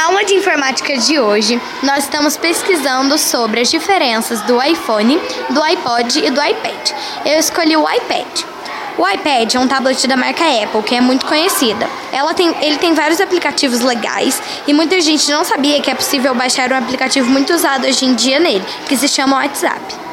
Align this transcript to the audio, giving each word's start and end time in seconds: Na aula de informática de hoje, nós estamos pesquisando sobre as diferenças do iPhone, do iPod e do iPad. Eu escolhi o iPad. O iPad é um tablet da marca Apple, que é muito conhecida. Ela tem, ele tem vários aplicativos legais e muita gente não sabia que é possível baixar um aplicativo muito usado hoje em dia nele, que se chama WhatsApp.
Na 0.00 0.06
aula 0.06 0.24
de 0.24 0.32
informática 0.32 0.96
de 0.96 1.20
hoje, 1.20 1.60
nós 1.82 2.04
estamos 2.04 2.34
pesquisando 2.34 3.18
sobre 3.18 3.60
as 3.60 3.70
diferenças 3.70 4.40
do 4.40 4.58
iPhone, 4.62 5.20
do 5.50 5.62
iPod 5.62 6.20
e 6.20 6.30
do 6.30 6.42
iPad. 6.42 6.90
Eu 7.26 7.38
escolhi 7.38 7.76
o 7.76 7.86
iPad. 7.86 8.26
O 8.96 9.06
iPad 9.06 9.54
é 9.54 9.58
um 9.58 9.68
tablet 9.68 10.06
da 10.06 10.16
marca 10.16 10.42
Apple, 10.42 10.82
que 10.84 10.94
é 10.94 11.02
muito 11.02 11.26
conhecida. 11.26 11.86
Ela 12.14 12.32
tem, 12.32 12.48
ele 12.62 12.78
tem 12.78 12.94
vários 12.94 13.20
aplicativos 13.20 13.80
legais 13.80 14.42
e 14.66 14.72
muita 14.72 14.98
gente 15.02 15.30
não 15.30 15.44
sabia 15.44 15.82
que 15.82 15.90
é 15.90 15.94
possível 15.94 16.34
baixar 16.34 16.72
um 16.72 16.78
aplicativo 16.78 17.28
muito 17.28 17.52
usado 17.52 17.86
hoje 17.86 18.06
em 18.06 18.14
dia 18.14 18.40
nele, 18.40 18.64
que 18.88 18.96
se 18.96 19.06
chama 19.06 19.36
WhatsApp. 19.36 20.09